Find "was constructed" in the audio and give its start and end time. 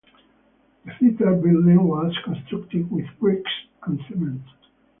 1.87-2.89